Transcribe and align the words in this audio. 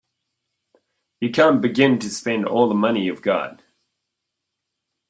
You 1.19 1.29
can't 1.29 1.61
begin 1.61 1.99
to 1.99 2.09
spend 2.09 2.47
all 2.47 2.67
the 2.67 2.73
money 2.73 3.03
you've 3.03 3.21
got. 3.21 3.61